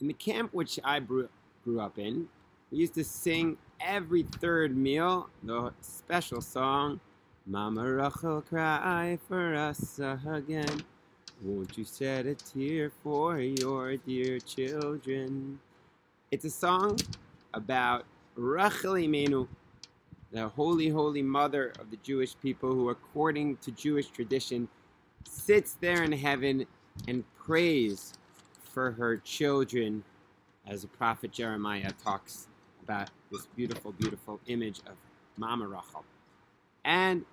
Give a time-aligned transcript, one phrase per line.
[0.00, 1.28] in the camp which I grew,
[1.64, 2.28] grew up in,
[2.70, 7.00] we used to sing every third meal the special song,
[7.46, 10.82] Mama Rachel, cry for us again.
[11.42, 15.58] Won't you shed a tear for your dear children?
[16.30, 16.98] It's a song
[17.54, 18.04] about
[18.34, 19.48] Rachel Imenu,
[20.30, 24.68] the holy, holy mother of the Jewish people, who, according to Jewish tradition,
[25.24, 26.66] sits there in heaven
[27.06, 28.17] and prays
[28.78, 30.04] for her children,
[30.68, 32.46] as the prophet Jeremiah talks
[32.84, 34.92] about this beautiful, beautiful image of
[35.36, 36.04] Mama Rachel.
[36.84, 37.24] And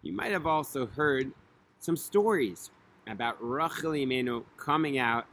[0.00, 1.32] you might have also heard
[1.80, 2.70] some stories
[3.06, 5.26] about Rachel Imenu coming out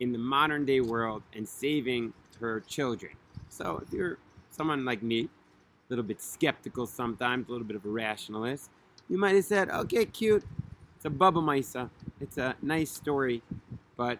[0.00, 3.12] in the modern day world and saving her children.
[3.50, 4.16] So if you're
[4.50, 5.28] someone like me, a
[5.90, 8.70] little bit skeptical sometimes, a little bit of a rationalist,
[9.10, 10.44] you might have said, okay, cute,
[10.96, 11.88] it's a Baba Maisa, uh,
[12.22, 13.42] it's a nice story,
[13.98, 14.18] but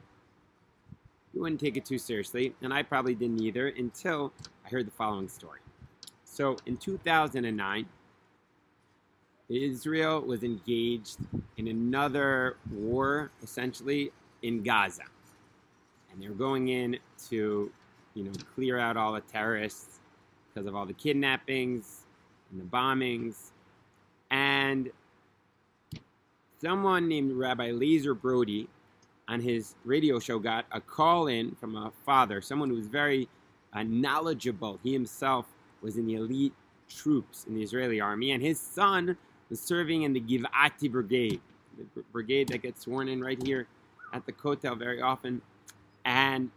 [1.37, 4.33] you wouldn't take it too seriously, and I probably didn't either until
[4.65, 5.61] I heard the following story.
[6.25, 7.87] So in 2009,
[9.51, 11.19] Israel was engaged
[11.59, 15.03] in another war, essentially in Gaza,
[16.11, 16.99] and they were going in
[17.29, 17.71] to,
[18.15, 20.01] you know, clear out all the terrorists
[20.49, 22.07] because of all the kidnappings
[22.51, 23.51] and the bombings,
[24.31, 24.91] and
[26.63, 28.71] someone named Rabbi Lazer Brody
[29.29, 33.29] on his radio show got a call in from a father, someone who was very
[33.73, 34.79] uh, knowledgeable.
[34.83, 35.47] He himself
[35.83, 36.55] was in the elite
[36.89, 39.17] troops in the Israeli army, and his son
[39.51, 41.41] was serving in the Givati Brigade,
[41.77, 43.67] the brigade that gets sworn in right here
[44.13, 45.43] at the Kotel very often.
[46.05, 46.51] And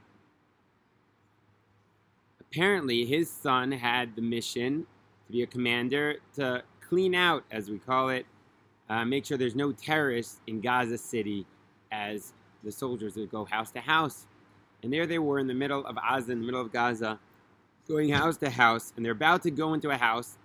[2.40, 4.86] apparently, his son had the mission
[5.25, 8.25] to be a commander to clean out, as we call it,
[8.90, 11.45] uh, make sure there's no terrorists in Gaza City
[11.92, 14.27] as the soldiers would go house to house.
[14.83, 17.19] And there they were in the middle of Gaza, in the middle of Gaza,
[17.88, 20.38] going house to house, and they're about to go into a house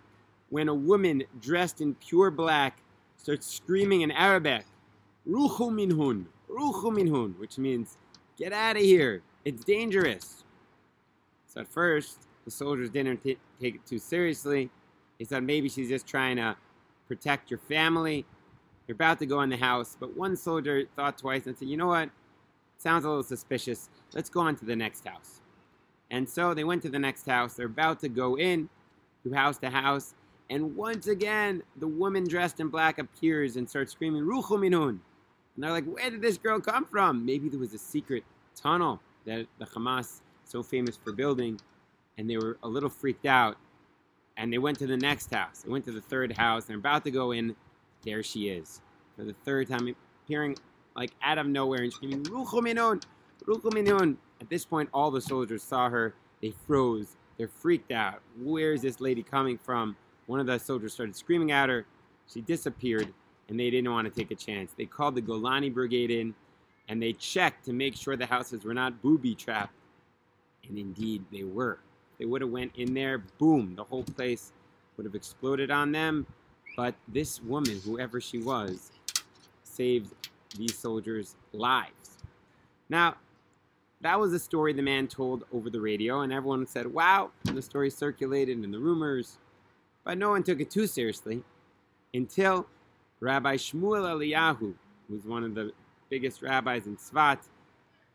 [0.51, 2.79] when a woman dressed in pure black
[3.17, 4.65] starts screaming in Arabic,
[5.29, 7.99] Ruchu minhun, Ruchu minhun, which means,
[8.37, 10.45] get out of here, it's dangerous.
[11.47, 14.71] So at first, the soldiers didn't t- take it too seriously.
[15.19, 16.57] They thought maybe she's just trying to
[17.09, 18.25] protect your family.
[18.87, 21.77] They're about to go in the house, but one soldier thought twice and said, You
[21.77, 22.11] know what?
[22.77, 23.89] Sounds a little suspicious.
[24.13, 25.41] Let's go on to the next house.
[26.11, 27.55] And so they went to the next house.
[27.55, 28.69] They're about to go in
[29.23, 30.15] to house to house.
[30.51, 34.89] And once again, the woman dressed in black appears and starts screaming, Ruchu minun.
[34.91, 35.01] And
[35.57, 37.25] they're like, Where did this girl come from?
[37.25, 38.25] Maybe there was a secret
[38.55, 41.59] tunnel that the Hamas so famous for building.
[42.19, 43.57] And they were a little freaked out.
[44.37, 45.63] And they went to the next house.
[45.63, 46.65] They went to the third house.
[46.65, 47.57] They're about to go in
[48.05, 48.81] there she is
[49.17, 49.95] for the third time,
[50.25, 50.57] appearing
[50.97, 53.03] like out of nowhere and screaming, Ruchu minun,
[53.45, 54.17] Ruchu minun.
[54.41, 56.15] At this point, all the soldiers saw her.
[56.43, 57.17] They froze.
[57.37, 58.21] They're freaked out.
[58.41, 59.97] Where is this lady coming from?
[60.27, 61.87] One of the soldiers started screaming at her.
[62.33, 63.13] She disappeared,
[63.49, 64.73] and they didn't want to take a chance.
[64.77, 66.35] They called the Golani Brigade in,
[66.89, 69.75] and they checked to make sure the houses were not booby trapped.
[70.69, 71.79] And indeed, they were.
[72.19, 74.53] They would have went in there, boom, the whole place
[74.97, 76.27] would have exploded on them.
[76.77, 78.91] But this woman, whoever she was,
[79.63, 80.13] saved
[80.57, 82.19] these soldiers' lives.
[82.89, 83.17] Now,
[84.01, 87.57] that was a story the man told over the radio, and everyone said, wow, and
[87.57, 89.39] the story circulated and the rumors.
[90.05, 91.43] But no one took it too seriously
[92.13, 92.67] until
[93.21, 94.75] Rabbi Shmuel Eliyahu,
[95.09, 95.73] who's one of the
[96.11, 97.39] biggest rabbis in Tzfat,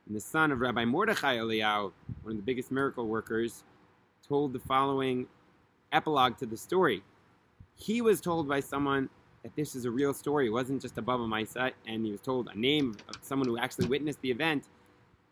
[0.05, 3.63] and the son of Rabbi Mordechai Eliyahu, one of the biggest miracle workers,
[4.27, 5.25] told the following
[5.91, 7.01] epilogue to the story
[7.79, 9.09] he was told by someone
[9.43, 10.47] that this is a real story.
[10.47, 13.57] It wasn't just a Baba Maisa, and he was told a name of someone who
[13.57, 14.65] actually witnessed the event.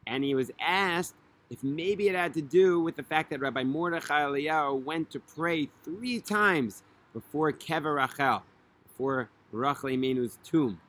[0.08, 1.16] And he was asked
[1.50, 5.20] if maybe it had to do with the fact that Rabbi Mordechai Eliyahu went to
[5.20, 8.44] pray three times before Kever Rachel,
[8.88, 10.80] before Rachel Imenu's tomb.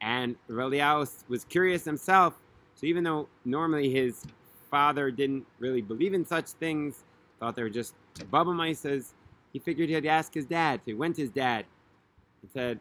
[0.00, 2.34] And Eliyahu was curious himself,
[2.76, 4.24] so even though normally his
[4.70, 7.02] father didn't really believe in such things,
[7.40, 7.94] thought they were just
[8.30, 9.14] Baba Maisas,
[9.58, 10.80] he figured he'd ask his dad.
[10.80, 11.64] So he went to his dad
[12.42, 12.78] and said,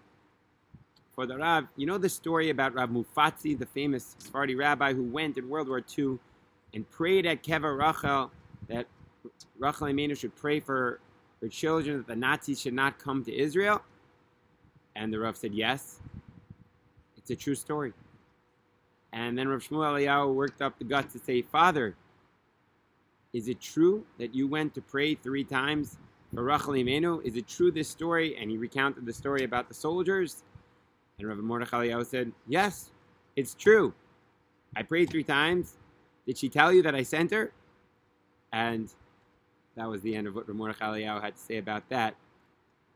[1.15, 5.03] For the Rav, you know the story about Rav Mutzafi, the famous Sephardi rabbi who
[5.03, 6.19] went in World War II
[6.75, 8.31] and prayed at Kever Rachel
[8.67, 8.85] that
[9.57, 10.99] Rachel Imenu should pray for
[11.41, 13.81] her children that the Nazis should not come to Israel?
[14.95, 15.99] And the Rav said, Yes,
[17.17, 17.93] it's a true story.
[19.13, 21.95] And then Rav Shmuel Eliyahu worked up the guts to say, Father,
[23.33, 25.97] is it true that you went to pray three times
[26.33, 28.37] for Rachel Imenu, is it true this story?
[28.37, 30.43] And he recounted the story about the soldiers.
[31.19, 32.91] And Rabbi Mordechai Eliyahu said, Yes,
[33.35, 33.93] it's true.
[34.75, 35.75] I prayed three times,
[36.25, 37.51] Did she tell you that I sent her?
[38.51, 38.93] And
[39.75, 42.15] that was the end of what Ramon Eliyahu had to say about that.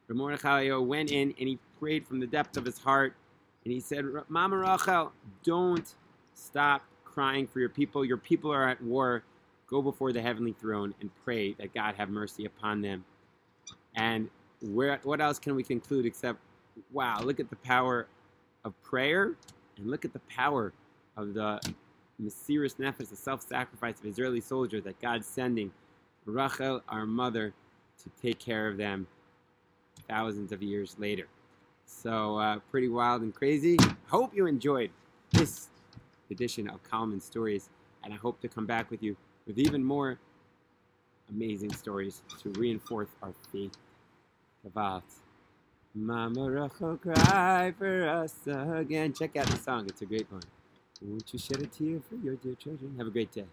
[0.08, 3.16] Ramon Eliyahu went in and he prayed from the depth of his heart.
[3.64, 5.12] And he said, Mama Rachel,
[5.44, 5.94] don't
[6.34, 8.04] stop crying for your people.
[8.04, 9.24] Your people are at war.
[9.68, 13.06] Go before the heavenly throne and pray that God have mercy upon them.
[13.96, 14.30] And
[14.62, 16.40] where, what else can we conclude except,
[16.92, 18.08] wow, look at the power
[18.64, 19.36] of prayer
[19.78, 20.74] and look at the power
[21.18, 21.60] of the
[22.22, 25.72] Mesiris Nefesh, the self-sacrifice of Israeli soldiers that God's sending
[26.26, 27.54] Rachel, our mother,
[28.04, 29.08] to take care of them
[30.08, 31.28] thousands of years later.
[31.86, 33.78] So uh, pretty wild and crazy.
[34.08, 34.92] Hope you enjoyed
[35.32, 35.70] this
[36.30, 37.70] edition of Kalman Stories,
[38.04, 39.16] and I hope to come back with you
[39.48, 40.18] with even more
[41.32, 43.78] amazing stories to reinforce our faith.
[44.66, 45.04] Kavat.
[45.94, 49.14] Mama Rachel, cry for us again.
[49.14, 50.44] Check out the song, it's a great one.
[51.02, 52.96] Won't you shed a tear for your dear children?
[52.98, 53.46] Have a great day.